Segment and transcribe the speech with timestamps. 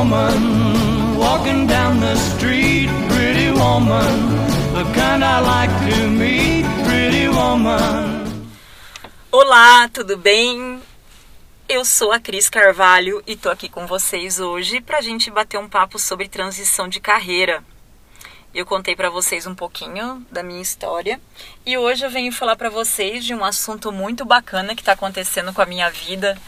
[0.00, 4.12] woman walking down the street, pretty woman,
[4.72, 8.24] the kind I like to meet, pretty woman.
[9.30, 10.80] Olá, tudo bem?
[11.68, 15.68] Eu sou a Cris Carvalho e tô aqui com vocês hoje pra gente bater um
[15.68, 17.62] papo sobre transição de carreira.
[18.54, 21.20] Eu contei para vocês um pouquinho da minha história
[21.66, 25.52] e hoje eu venho falar para vocês de um assunto muito bacana que está acontecendo
[25.52, 26.38] com a minha vida,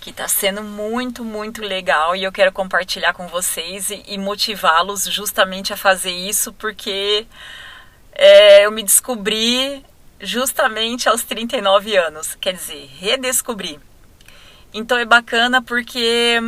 [0.00, 5.04] que está sendo muito, muito legal e eu quero compartilhar com vocês e, e motivá-los
[5.04, 7.26] justamente a fazer isso porque
[8.12, 9.84] é, eu me descobri
[10.18, 13.78] justamente aos 39 anos, quer dizer, redescobri.
[14.72, 16.40] Então é bacana porque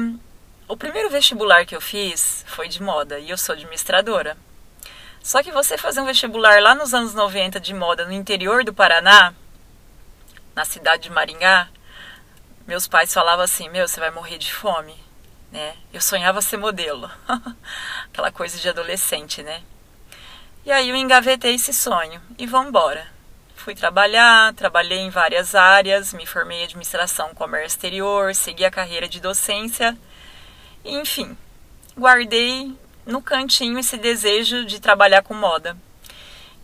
[0.66, 4.36] o primeiro vestibular que eu fiz foi de moda e eu sou administradora.
[5.22, 8.72] Só que você fazer um vestibular lá nos anos 90 de moda no interior do
[8.72, 9.34] Paraná,
[10.54, 11.68] na cidade de Maringá,
[12.66, 14.94] meus pais falavam assim: Meu, você vai morrer de fome.
[15.50, 15.74] Né?
[15.92, 17.10] Eu sonhava ser modelo.
[18.06, 19.62] Aquela coisa de adolescente, né?
[20.64, 23.06] E aí eu engavetei esse sonho e vamos embora.
[23.56, 29.08] Fui trabalhar, trabalhei em várias áreas, me formei em administração comércio exterior, segui a carreira
[29.08, 29.96] de docência,
[30.84, 31.36] enfim,
[31.96, 35.76] guardei no cantinho esse desejo de trabalhar com moda.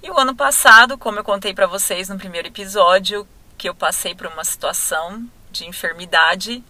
[0.02, 4.14] E o ano passado, como eu contei para vocês no primeiro episódio, que eu passei
[4.14, 6.62] por uma situação de enfermidade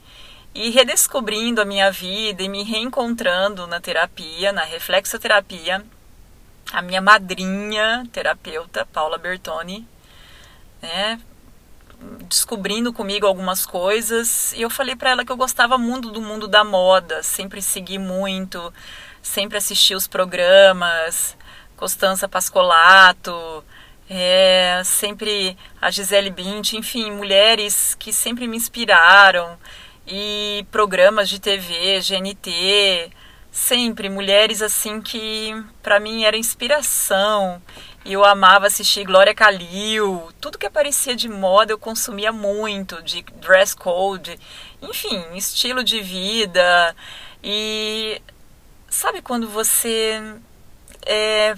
[0.54, 5.84] e redescobrindo a minha vida e me reencontrando na terapia, na reflexoterapia,
[6.72, 9.86] a minha madrinha terapeuta, Paula Bertoni,
[10.82, 11.20] né,
[12.28, 14.52] descobrindo comigo algumas coisas.
[14.52, 17.98] E eu falei para ela que eu gostava muito do mundo da moda, sempre segui
[17.98, 18.72] muito,
[19.22, 21.36] sempre assisti os programas,
[21.76, 23.64] Constança Pascolato,
[24.08, 29.58] é, sempre a Gisele Bint, enfim, mulheres que sempre me inspiraram
[30.06, 33.10] e programas de TV, GNT,
[33.50, 37.62] sempre mulheres assim que para mim era inspiração.
[38.04, 43.76] Eu amava assistir Glória Calil, tudo que aparecia de moda eu consumia muito, de dress
[43.76, 44.38] code,
[44.80, 46.96] enfim, estilo de vida.
[47.42, 48.20] E
[48.90, 50.18] Sabe quando você,
[51.04, 51.54] é,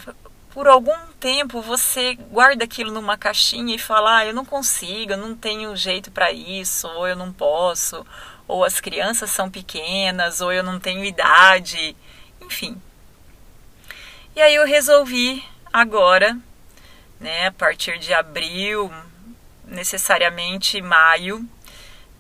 [0.53, 5.19] por algum tempo, você guarda aquilo numa caixinha e fala: ah, eu não consigo, eu
[5.19, 8.05] não tenho jeito para isso, ou eu não posso,
[8.49, 11.95] ou as crianças são pequenas, ou eu não tenho idade,
[12.41, 12.81] enfim.
[14.35, 16.37] E aí eu resolvi agora,
[17.21, 18.91] né, a partir de abril,
[19.65, 21.47] necessariamente maio,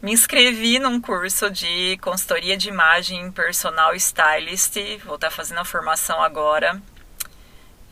[0.02, 4.76] me inscrevi num curso de consultoria de imagem personal stylist.
[5.04, 6.80] Vou estar fazendo a formação agora.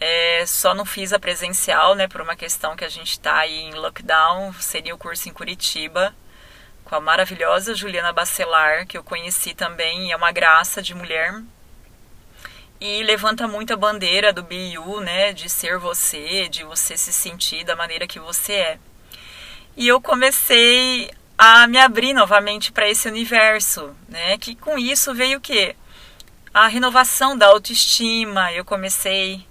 [0.01, 3.63] É, só não fiz a presencial, né, por uma questão que a gente está aí
[3.63, 4.53] em lockdown.
[4.61, 6.15] Seria o curso em Curitiba,
[6.85, 11.43] com a maravilhosa Juliana Bacelar, que eu conheci também, é uma graça de mulher.
[12.81, 17.65] E levanta muito a bandeira do BU, né, de ser você, de você se sentir
[17.65, 18.79] da maneira que você é.
[19.77, 24.37] E eu comecei a me abrir novamente para esse universo, né?
[24.39, 25.77] Que com isso veio o quê?
[26.53, 28.53] A renovação da autoestima.
[28.53, 29.47] Eu comecei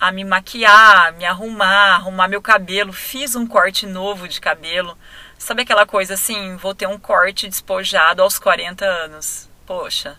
[0.00, 4.96] a me maquiar, me arrumar, arrumar meu cabelo, fiz um corte novo de cabelo.
[5.38, 9.48] Sabe aquela coisa assim, vou ter um corte despojado aos 40 anos.
[9.66, 10.16] Poxa,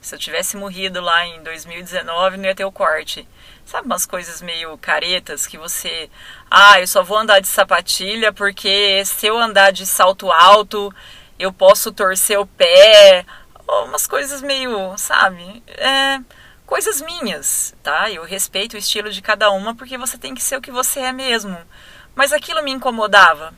[0.00, 3.26] se eu tivesse morrido lá em 2019, não ia ter o corte.
[3.64, 6.10] Sabe umas coisas meio caretas que você.
[6.50, 10.92] Ah, eu só vou andar de sapatilha porque se eu andar de salto alto,
[11.38, 13.24] eu posso torcer o pé.
[13.86, 15.62] Umas coisas meio, sabe?
[15.68, 16.20] É,
[16.66, 18.10] coisas minhas, tá?
[18.10, 21.00] Eu respeito o estilo de cada uma porque você tem que ser o que você
[21.00, 21.56] é mesmo.
[22.14, 23.54] Mas aquilo me incomodava.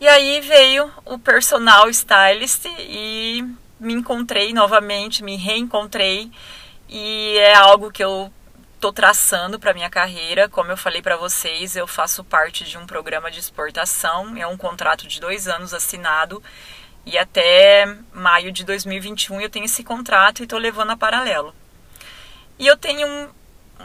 [0.00, 3.44] E aí veio o personal stylist e
[3.78, 6.30] me encontrei novamente, me reencontrei
[6.88, 8.32] e é algo que eu
[8.74, 10.48] estou traçando para minha carreira.
[10.48, 14.56] Como eu falei para vocês, eu faço parte de um programa de exportação, é um
[14.56, 16.42] contrato de dois anos assinado
[17.06, 21.54] e até maio de 2021 eu tenho esse contrato e estou levando a paralelo.
[22.62, 23.28] E eu tenho um,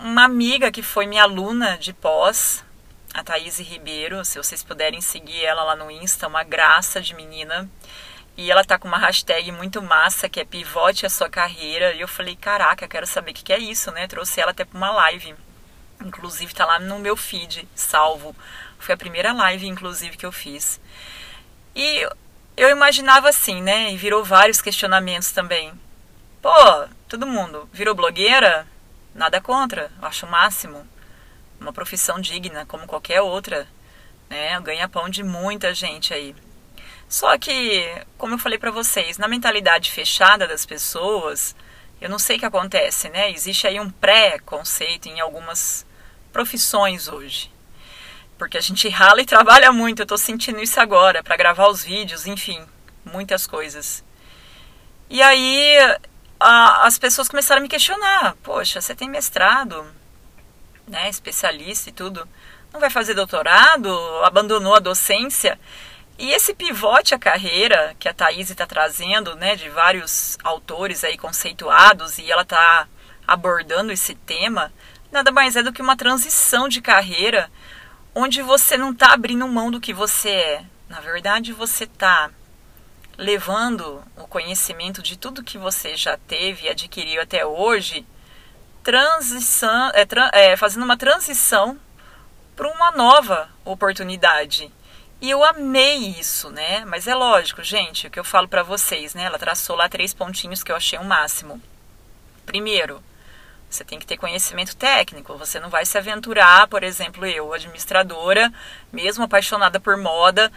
[0.04, 2.64] uma amiga que foi minha aluna de pós,
[3.12, 7.68] a Thaís Ribeiro, se vocês puderem seguir ela lá no Insta, uma graça de menina.
[8.38, 11.96] E ela tá com uma hashtag muito massa, que é pivote a sua carreira.
[11.96, 14.06] E eu falei, caraca, quero saber o que, que é isso, né?
[14.06, 15.34] Trouxe ela até para uma live.
[16.00, 18.36] Inclusive tá lá no meu feed, salvo.
[18.78, 20.80] Foi a primeira live, inclusive, que eu fiz.
[21.76, 22.08] E
[22.56, 23.92] eu imaginava assim, né?
[23.92, 25.74] E virou vários questionamentos também.
[26.42, 28.68] Pô, todo mundo virou blogueira?
[29.14, 30.88] Nada contra, acho o máximo.
[31.60, 33.68] Uma profissão digna, como qualquer outra.
[34.30, 34.60] Né?
[34.62, 36.36] Ganha pão de muita gente aí.
[37.10, 41.56] Só que, como eu falei para vocês, na mentalidade fechada das pessoas,
[42.00, 43.32] Eu não sei o que acontece, né?
[43.32, 45.86] Existe aí um pré-conceito em algumas
[46.32, 47.52] profissões hoje.
[48.38, 51.84] Porque a gente rala e trabalha muito, eu tô sentindo isso agora, para gravar os
[51.84, 52.64] vídeos, enfim,
[53.04, 54.04] muitas coisas.
[55.10, 55.98] E aí
[56.40, 59.86] a, as pessoas começaram a me questionar: Poxa, você tem mestrado,
[60.88, 62.28] né, especialista e tudo,
[62.72, 63.90] não vai fazer doutorado?
[64.24, 65.60] Abandonou a docência?
[66.20, 71.18] E esse pivote à carreira que a Thaís está trazendo, né, de vários autores aí
[71.18, 72.88] conceituados, e ela está
[73.28, 74.72] abordando esse tema,
[75.12, 77.52] nada mais é do que uma transição de carreira
[78.16, 80.66] onde você não está abrindo mão do que você é.
[80.90, 82.32] Na verdade, você está
[83.18, 88.06] levando o conhecimento de tudo que você já teve e adquiriu até hoje,
[88.84, 91.80] transição, é, é, fazendo uma transição
[92.56, 94.72] para uma nova oportunidade.
[95.20, 96.86] E eu amei isso, né?
[96.86, 99.24] Mas é lógico, gente, o que eu falo para vocês, né?
[99.24, 101.60] Ela traçou lá três pontinhos que eu achei o um máximo.
[102.46, 103.04] Primeiro,
[103.68, 105.36] você tem que ter conhecimento técnico.
[105.38, 108.54] Você não vai se aventurar, por exemplo, eu, administradora,
[108.94, 110.52] mesmo apaixonada por moda,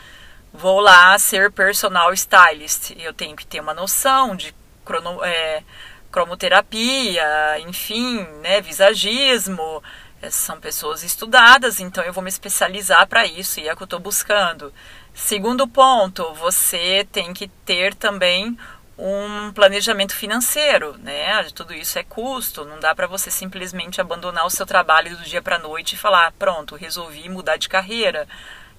[0.52, 2.92] vou lá ser personal stylist.
[2.98, 4.54] Eu tenho que ter uma noção de
[4.84, 5.62] crono, é,
[6.10, 9.82] cromoterapia, enfim, né, visagismo,
[10.30, 13.86] são pessoas estudadas, então eu vou me especializar para isso e é o que eu
[13.86, 14.72] estou buscando.
[15.14, 18.56] Segundo ponto, você tem que ter também
[18.98, 21.42] um planejamento financeiro, né?
[21.54, 25.40] Tudo isso é custo, não dá para você simplesmente abandonar o seu trabalho do dia
[25.40, 28.28] para a noite e falar, pronto, resolvi mudar de carreira.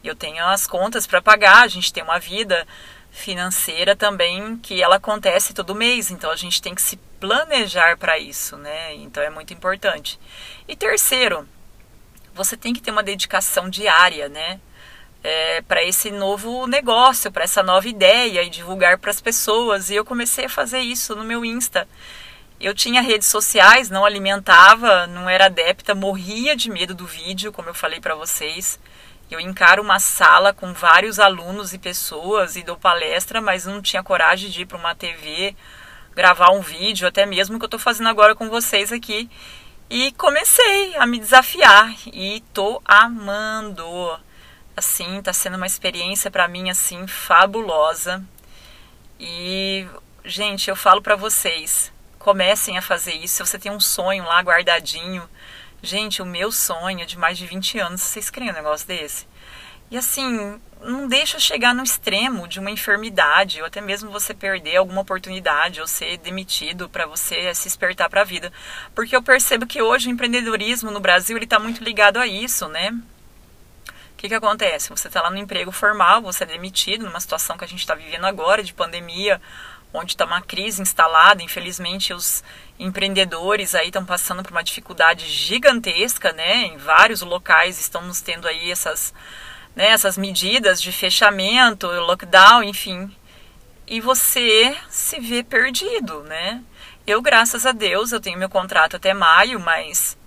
[0.04, 2.68] Eu tenho as contas para pagar, a gente tem uma vida
[3.12, 8.18] financeira também que ela acontece todo mês, então a gente tem que se planejar para
[8.18, 8.96] isso, né?
[8.96, 10.20] Então é muito importante.
[10.68, 11.48] E terceiro,
[12.34, 14.60] você tem que ter uma dedicação diária, né?
[15.24, 19.90] É, para esse novo negócio, para essa nova ideia e divulgar para as pessoas.
[19.90, 21.88] E eu comecei a fazer isso no meu Insta.
[22.60, 27.70] Eu tinha redes sociais, não alimentava, não era adepta, morria de medo do vídeo, como
[27.70, 28.80] eu falei para vocês.
[29.32, 34.04] Eu encaro uma sala com vários alunos e pessoas e dou palestra, mas não tinha
[34.04, 35.56] coragem de ir para uma TV,
[36.14, 39.30] gravar um vídeo, até mesmo que eu estou fazendo agora com vocês aqui.
[39.90, 44.20] E comecei a me desafiar e tô amando.
[44.76, 48.22] Assim, tá sendo uma experiência para mim assim fabulosa.
[49.18, 49.88] E
[50.26, 51.90] gente, eu falo para vocês,
[52.20, 53.36] comecem a fazer isso.
[53.36, 55.24] Se você tem um sonho lá guardadinho,
[55.84, 59.26] Gente, o meu sonho de mais de 20 anos, vocês creem um negócio desse?
[59.90, 64.78] E assim, não deixa chegar no extremo de uma enfermidade, ou até mesmo você perder
[64.78, 68.54] alguma oportunidade, ou ser demitido para você se despertar para a vida.
[68.94, 72.68] Porque eu percebo que hoje o empreendedorismo no Brasil ele está muito ligado a isso,
[72.68, 72.92] né?
[73.88, 74.92] O que, que acontece?
[74.92, 77.96] Você está lá no emprego formal, você é demitido, numa situação que a gente está
[77.96, 79.42] vivendo agora, de pandemia,
[79.94, 81.44] onde está uma crise instalada.
[81.44, 82.44] Infelizmente, os
[82.80, 86.66] empreendedores aí estão passando por uma dificuldade gigantesca, né?
[86.66, 89.14] Em vários locais estamos tendo aí essas,
[89.76, 93.16] né, essas medidas de fechamento, lockdown, enfim.
[93.88, 96.64] E você se vê perdido, né?
[97.06, 100.18] Eu, graças a Deus, eu tenho meu contrato até maio, mas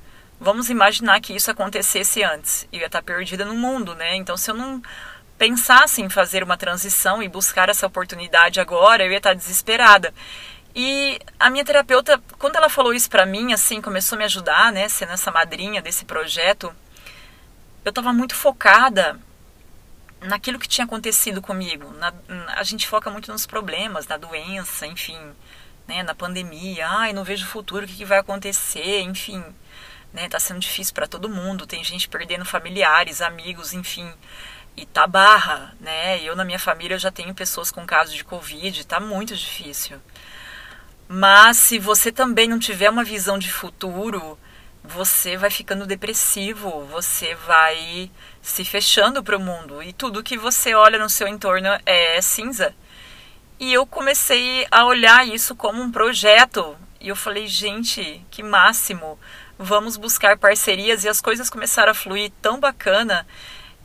[0.41, 2.69] vamos imaginar que isso acontecesse antes.
[2.73, 4.17] Eu ia estar perdida no mundo, né?
[4.17, 4.83] Então, se eu não
[5.39, 10.15] pensasse em fazer uma transição e buscar essa oportunidade agora, eu ia estar desesperada.
[10.75, 14.73] E a minha terapeuta, quando ela falou isso pra mim, assim, começou a me ajudar,
[14.73, 16.75] né, sendo essa madrinha desse projeto,
[17.85, 19.19] eu estava muito focada
[20.21, 21.93] naquilo que tinha acontecido comigo.
[21.93, 22.13] Na,
[22.57, 25.19] a gente foca muito nos problemas, na doença, enfim,
[25.87, 26.89] né, na pandemia.
[26.89, 29.45] Ai, não vejo o futuro, o que, que vai acontecer, enfim.
[30.13, 34.13] Né, tá sendo difícil para todo mundo, tem gente perdendo familiares, amigos, enfim
[34.77, 36.21] e tá barra, né?
[36.23, 40.01] Eu na minha família já tenho pessoas com casos de Covid, tá muito difícil.
[41.09, 44.39] Mas se você também não tiver uma visão de futuro,
[44.83, 48.11] você vai ficando depressivo, você vai
[48.43, 52.75] se fechando para o mundo e tudo que você olha no seu entorno é cinza.
[53.59, 56.77] E eu comecei a olhar isso como um projeto.
[57.01, 59.19] E eu falei, gente, que máximo!
[59.57, 63.25] Vamos buscar parcerias e as coisas começaram a fluir tão bacana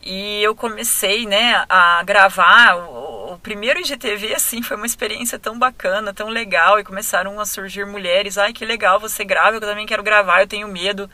[0.01, 2.75] e eu comecei, né, a gravar.
[2.75, 6.79] O, o, primeiro IGTV, assim, foi uma experiência tão bacana, tão legal.
[6.79, 8.37] E começaram a surgir mulheres.
[8.37, 11.09] Ai, que legal, você grava, eu também quero gravar, eu tenho medo,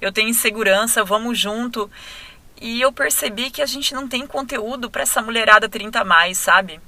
[0.00, 1.90] eu tenho insegurança, vamos junto.
[2.60, 6.38] E eu percebi que a gente não tem conteúdo para essa mulherada 30 a mais,
[6.38, 6.80] sabe?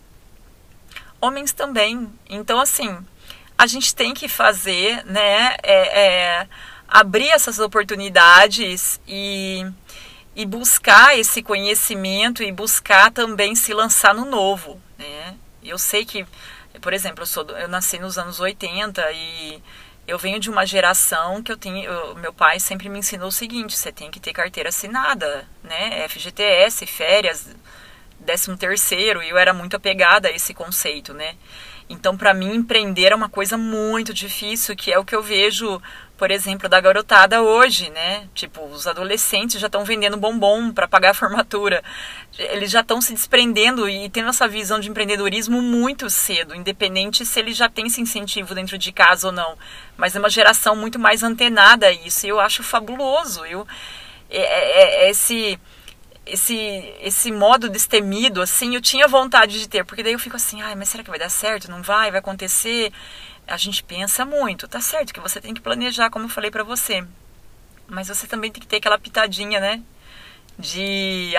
[1.20, 2.08] Homens também.
[2.28, 2.96] Então, assim,
[3.58, 6.48] a gente tem que fazer, né, é, é,
[6.88, 9.66] abrir essas oportunidades e
[10.40, 15.36] e buscar esse conhecimento e buscar também se lançar no novo, né?
[15.62, 16.24] Eu sei que,
[16.80, 19.62] por exemplo, eu, sou, eu nasci nos anos 80 e
[20.06, 23.32] eu venho de uma geração que eu tenho, eu, meu pai sempre me ensinou o
[23.32, 26.08] seguinte: você tem que ter carteira assinada, né?
[26.08, 27.54] FGTS, férias,
[28.18, 31.36] décimo terceiro, e eu era muito apegada a esse conceito, né?
[31.86, 35.82] Então, para mim, empreender é uma coisa muito difícil, que é o que eu vejo,
[36.20, 38.28] por exemplo, da garotada hoje, né?
[38.34, 41.82] Tipo, os adolescentes já estão vendendo bombom para pagar a formatura.
[42.38, 47.40] Eles já estão se desprendendo e tendo essa visão de empreendedorismo muito cedo, independente se
[47.40, 49.56] ele já tem esse incentivo dentro de casa ou não.
[49.96, 53.46] Mas é uma geração muito mais antenada a isso, e eu acho fabuloso.
[53.46, 53.66] Eu,
[54.28, 55.58] é, é, é esse
[56.26, 60.60] esse esse modo destemido assim, eu tinha vontade de ter, porque daí eu fico assim,
[60.60, 61.70] ai, mas será que vai dar certo?
[61.70, 62.10] Não vai?
[62.10, 62.92] Vai acontecer?
[63.50, 66.62] A gente pensa muito, tá certo que você tem que planejar, como eu falei para
[66.62, 67.04] você.
[67.88, 69.82] Mas você também tem que ter aquela pitadinha, né?
[70.58, 71.34] De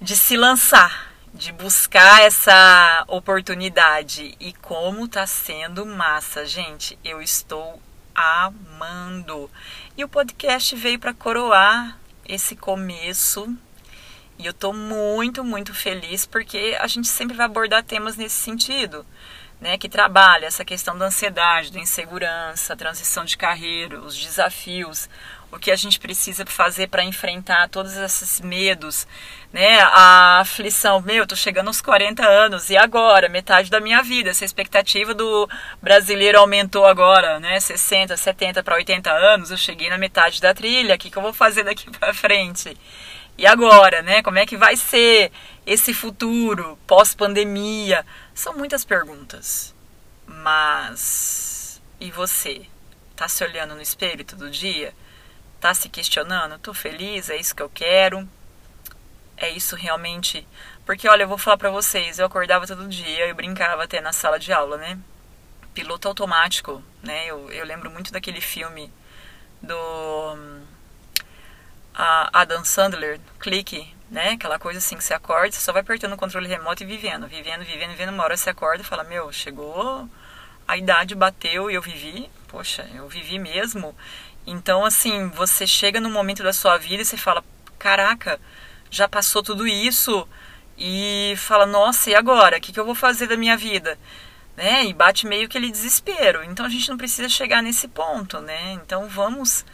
[0.00, 6.96] de se lançar, de buscar essa oportunidade e como tá sendo massa, gente.
[7.04, 7.82] Eu estou
[8.14, 9.50] amando.
[9.96, 13.52] E o podcast veio para coroar esse começo
[14.38, 19.04] e eu estou muito, muito feliz porque a gente sempre vai abordar temas nesse sentido,
[19.60, 19.76] né?
[19.76, 25.08] Que trabalha essa questão da ansiedade, da insegurança, transição de carreira, os desafios,
[25.50, 29.06] o que a gente precisa fazer para enfrentar todos esses medos,
[29.52, 29.80] né?
[29.80, 34.30] A aflição, meu, eu tô chegando aos 40 anos e agora, metade da minha vida,
[34.30, 35.48] essa expectativa do
[35.82, 37.58] brasileiro aumentou agora, né?
[37.58, 41.22] 60, 70 para 80 anos, eu cheguei na metade da trilha, o que, que eu
[41.22, 42.76] vou fazer daqui para frente?
[43.38, 44.20] E agora, né?
[44.20, 45.30] Como é que vai ser
[45.64, 48.04] esse futuro pós-pandemia?
[48.38, 49.74] São muitas perguntas.
[50.24, 52.64] Mas e você?
[53.16, 54.94] Tá se olhando no espelho todo dia?
[55.60, 56.56] Tá se questionando?
[56.60, 57.30] Tô feliz?
[57.30, 58.28] É isso que eu quero?
[59.36, 60.46] É isso realmente?
[60.86, 64.12] Porque olha, eu vou falar para vocês, eu acordava todo dia, eu brincava até na
[64.12, 64.96] sala de aula, né?
[65.74, 67.26] Piloto automático, né?
[67.26, 68.92] Eu, eu lembro muito daquele filme
[69.60, 70.62] do
[71.92, 74.30] a Adam Sandler, clique, né?
[74.30, 77.26] Aquela coisa assim que você acorda, você só vai apertando o controle remoto e vivendo,
[77.26, 78.10] vivendo, vivendo, vivendo.
[78.10, 80.08] Uma hora você acorda e fala: Meu, chegou,
[80.66, 82.30] a idade bateu e eu vivi.
[82.48, 83.94] Poxa, eu vivi mesmo.
[84.46, 87.44] Então, assim, você chega num momento da sua vida e você fala:
[87.78, 88.40] Caraca,
[88.90, 90.26] já passou tudo isso.
[90.76, 92.58] E fala: Nossa, e agora?
[92.58, 93.98] O que, que eu vou fazer da minha vida?
[94.56, 94.86] Né?
[94.86, 96.42] E bate meio que ele desespero.
[96.44, 98.72] Então a gente não precisa chegar nesse ponto, né?
[98.72, 99.64] Então vamos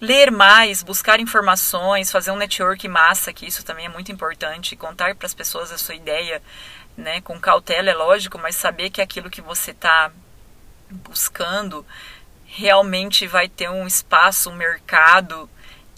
[0.00, 5.14] ler mais, buscar informações, fazer um network massa, que isso também é muito importante, contar
[5.14, 6.42] para as pessoas a sua ideia,
[6.96, 10.12] né, com cautela, é lógico, mas saber que aquilo que você está
[10.90, 11.84] buscando
[12.44, 15.50] realmente vai ter um espaço, um mercado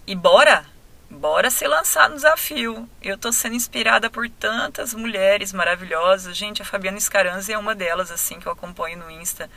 [0.07, 0.65] e bora,
[1.11, 2.89] bora se lançar no desafio.
[3.03, 8.11] Eu estou sendo inspirada por tantas mulheres maravilhosas, gente, a Fabiana Scaranzi é uma delas
[8.11, 9.51] assim que eu acompanho no Insta.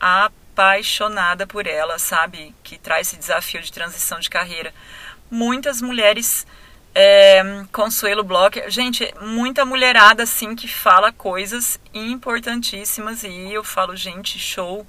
[0.00, 2.54] A apaixonada por ela, sabe?
[2.62, 4.74] Que traz esse desafio de transição de carreira.
[5.30, 6.46] Muitas mulheres.
[6.92, 14.40] É, Consuelo Blocker, gente, muita mulherada assim que fala coisas importantíssimas e eu falo, gente,
[14.40, 14.84] show,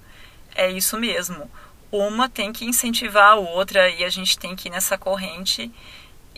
[0.55, 1.49] é isso mesmo.
[1.91, 5.71] Uma tem que incentivar a outra e a gente tem que ir nessa corrente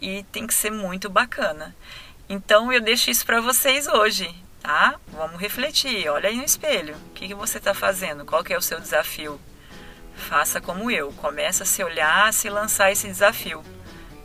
[0.02, 1.74] e tem que ser muito bacana.
[2.28, 4.96] Então eu deixo isso para vocês hoje tá?
[5.12, 6.96] Vamos refletir, olha aí no espelho.
[6.96, 8.26] O que, que você está fazendo?
[8.26, 9.40] Qual que é o seu desafio?
[10.16, 13.62] Faça como eu, começa a se olhar, a se lançar esse desafio.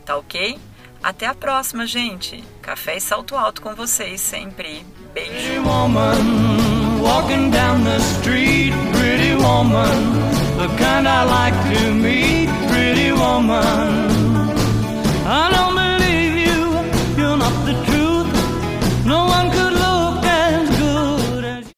[0.05, 0.57] Tá ok?
[1.03, 2.43] Até a próxima, gente.
[2.61, 4.85] Café e salto alto com vocês sempre.
[5.13, 5.61] Beijo.
[7.01, 10.13] Walking down the street, pretty woman,
[10.57, 14.08] the kind I like to meet, pretty woman.